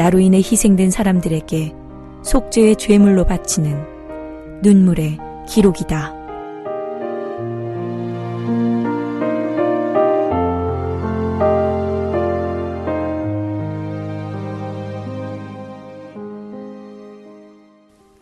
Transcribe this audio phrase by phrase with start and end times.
[0.00, 1.74] 나로 인해 희생된 사람들에게
[2.22, 6.14] 속죄의 죄물로 바치는 눈물의 기록이다.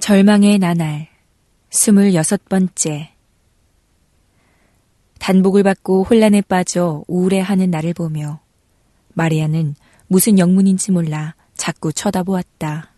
[0.00, 1.06] 절망의 나날
[1.70, 3.12] 스물여섯 번째
[5.20, 8.40] 단복을 받고 혼란에 빠져 우울해하는 나를 보며
[9.14, 9.76] 마리아는
[10.08, 12.90] 무슨 영문인지 몰라 자꾸 쳐다보았다.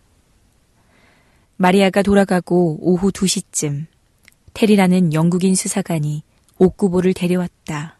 [1.57, 3.87] 마리아가 돌아가고 오후 2시쯤
[4.53, 6.23] 테리라는 영국인 수사관이
[6.57, 7.97] 옥구보를 데려왔다.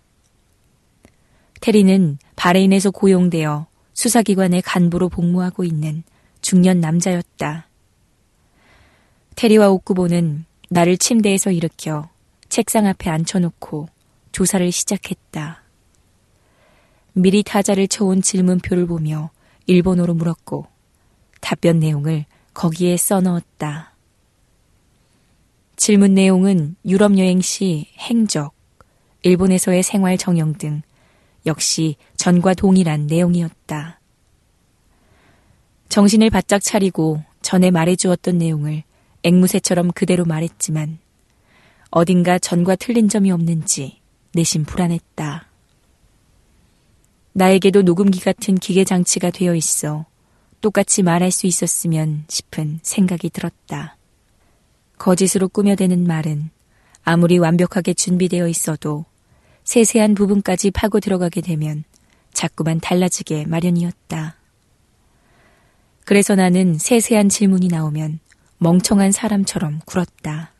[1.59, 6.04] 테리는 바레인에서 고용되어 수사기관의 간부로 복무하고 있는
[6.42, 7.67] 중년 남자였다.
[9.36, 12.09] 테리와 옥구보는 나를 침대에서 일으켜
[12.50, 13.89] 책상 앞에 앉혀놓고
[14.32, 15.64] 조사를 시작했다.
[17.14, 19.32] 미리 타자를 쳐온 질문표를 보며
[19.66, 20.67] 일본어로 물었고
[21.39, 23.94] 답변 내용을 거기에 써넣었다.
[25.76, 28.54] 질문 내용은 유럽 여행 시 행적,
[29.23, 30.82] 일본에서의 생활 정형 등
[31.45, 33.99] 역시 전과 동일한 내용이었다.
[35.89, 38.83] 정신을 바짝 차리고 전에 말해주었던 내용을
[39.23, 40.99] 앵무새처럼 그대로 말했지만
[41.89, 43.99] 어딘가 전과 틀린 점이 없는지
[44.33, 45.51] 내심 불안했다.
[47.33, 50.05] 나에게도 녹음기 같은 기계 장치가 되어 있어
[50.59, 53.97] 똑같이 말할 수 있었으면 싶은 생각이 들었다.
[54.97, 56.49] 거짓으로 꾸며대는 말은
[57.03, 59.05] 아무리 완벽하게 준비되어 있어도
[59.64, 61.83] 세세한 부분까지 파고 들어가게 되면
[62.33, 64.36] 자꾸만 달라지게 마련이었다.
[66.05, 68.19] 그래서 나는 세세한 질문이 나오면
[68.58, 70.53] 멍청한 사람처럼 굴었다.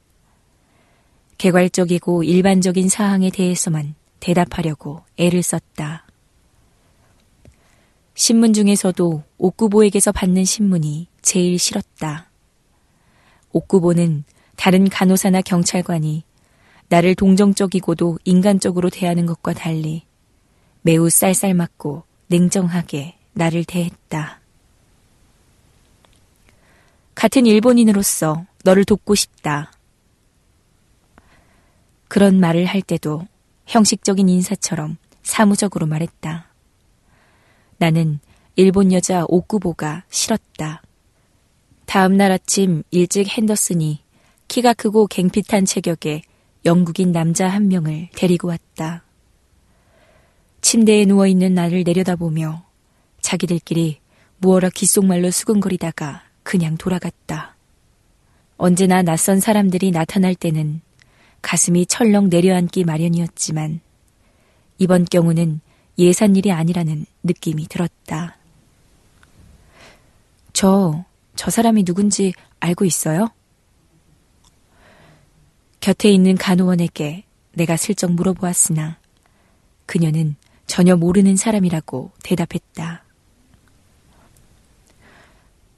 [1.38, 6.06] 개괄적이고 일반적인 사항에 대해서만 대답하려고 애를 썼다.
[8.14, 12.30] 신문 중에서도 옥구보에게서 받는 신문이 제일 싫었다.
[13.52, 14.24] 옥구보는
[14.56, 16.24] 다른 간호사나 경찰관이
[16.90, 20.04] 나를 동정적이고도 인간적으로 대하는 것과 달리
[20.82, 24.42] 매우 쌀쌀맞고 냉정하게 나를 대했다.
[27.16, 29.72] 같은 일본인으로서 너를 돕고 싶다.
[32.08, 33.26] 그런 말을 할 때도
[33.68, 36.51] 형식적인 인사처럼 사무적으로 말했다.
[37.82, 38.20] 나는
[38.56, 40.84] 일본 여자 옥구보가 싫었다.
[41.88, 44.04] 다음 날 아침 일찍 핸더슨이
[44.48, 46.22] 키가 크고 갱핏한 체격의
[46.64, 49.04] 영국인 남자 한 명을 데리고 왔다.
[50.62, 52.64] 침대에 누워있는 나를 내려다보며
[53.20, 53.98] 자기들끼리
[54.38, 57.56] 무어라 귓속말로 수근거리다가 그냥 돌아갔다.
[58.58, 60.82] 언제나 낯선 사람들이 나타날 때는
[61.42, 63.80] 가슴이 철렁 내려앉기 마련이었지만
[64.78, 65.62] 이번 경우는
[65.98, 68.38] 예산 일이 아니라는 느낌이 들었다.
[70.54, 71.06] 저,
[71.36, 73.30] 저 사람이 누군지 알고 있어요?
[75.80, 77.24] 곁에 있는 간호원에게
[77.54, 79.00] 내가 슬쩍 물어보았으나
[79.86, 80.36] 그녀는
[80.68, 83.04] 전혀 모르는 사람이라고 대답했다.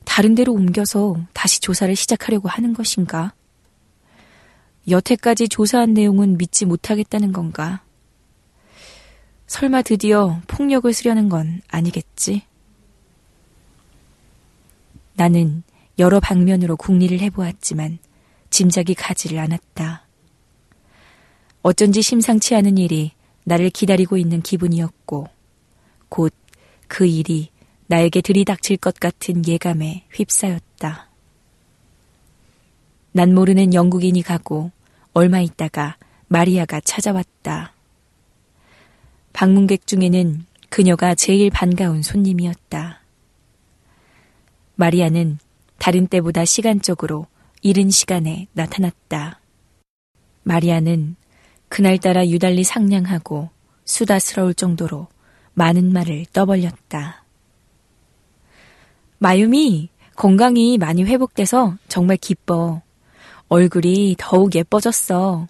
[0.04, 3.34] 다른 데로 옮겨서 다시 조사를 시작하려고 하는 것인가?
[4.88, 7.83] 여태까지 조사한 내용은 믿지 못하겠다는 건가?
[9.48, 12.44] 설마 드디어 폭력을 쓰려는 건 아니겠지?
[15.16, 15.64] 나는
[16.00, 18.00] 여러 방면으로 궁리를 해보았지만
[18.50, 20.06] 짐작이 가지를 않았다.
[21.62, 23.12] 어쩐지 심상치 않은 일이
[23.44, 25.28] 나를 기다리고 있는 기분이었고,
[26.10, 26.34] 곧
[26.94, 27.50] 그 일이
[27.88, 31.10] 나에게 들이닥칠 것 같은 예감에 휩싸였다.
[33.12, 34.70] 난 모르는 영국인이 가고
[35.14, 35.98] 얼마 있다가
[36.28, 37.73] 마리아가 찾아왔다.
[39.34, 43.02] 방문객 중에는 그녀가 제일 반가운 손님이었다.
[44.76, 45.40] 마리아는
[45.78, 47.28] 다른 때보다 시간적으로
[47.62, 49.40] 이른 시간에 나타났다.
[50.44, 51.16] 마리아는
[51.70, 53.50] 그날따라 유달리 상냥하고
[53.86, 55.08] 수다스러울 정도로
[55.54, 57.24] 많은 말을 떠벌렸다.
[59.18, 62.82] 마유미, 건강이 많이 회복돼서 정말 기뻐.
[63.48, 65.48] 얼굴이 더욱 예뻐졌어.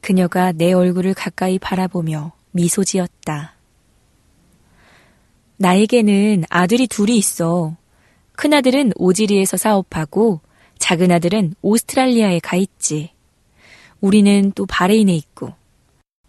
[0.00, 3.54] 그녀가 내 얼굴을 가까이 바라보며 미소 지었다.
[5.56, 7.76] 나에게는 아들이 둘이 있어.
[8.32, 10.40] 큰아들은 오지리에서 사업하고
[10.78, 13.12] 작은아들은 오스트랄리아에 가 있지.
[14.00, 15.52] 우리는 또 바레인에 있고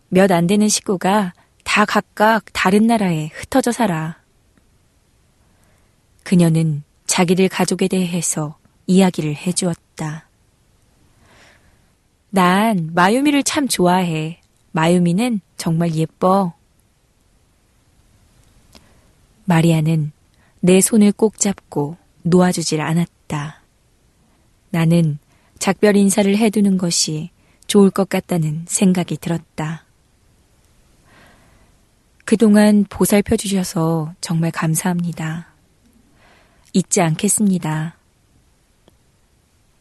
[0.09, 1.33] 몇 안 되는 식구가
[1.63, 4.17] 다 각각 다른 나라에 흩어져 살아.
[6.23, 8.57] 그녀는 자기들 가족에 대해서
[8.87, 10.27] 이야기를 해주었다.
[12.31, 14.39] 난 마유미를 참 좋아해.
[14.71, 16.53] 마유미는 정말 예뻐.
[19.43, 20.13] 마리아는
[20.61, 23.61] 내 손을 꼭 잡고 놓아주질 않았다.
[24.69, 25.19] 나는
[25.59, 27.31] 작별 인사를 해두는 것이
[27.67, 29.83] 좋을 것 같다는 생각이 들었다.
[32.23, 35.47] 그동안 보살펴 주셔서 정말 감사합니다.
[36.71, 37.97] 잊지 않겠습니다.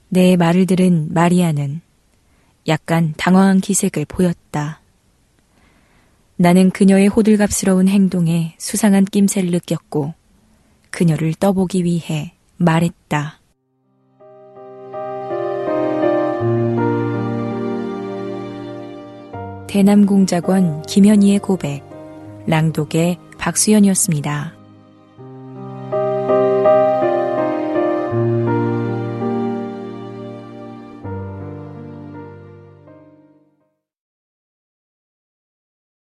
[0.08, 1.80] 내 말을 들은 마리아는
[2.70, 4.80] 약간 당황한 기색을 보였다.
[6.36, 10.14] 나는 그녀의 호들갑스러운 행동에 수상한 낌새를 느꼈고
[10.90, 13.40] 그녀를 떠보기 위해 말했다.
[19.66, 21.82] 대남공작원 김현희의 고백,
[22.46, 24.59] 랑독의 박수연이었습니다.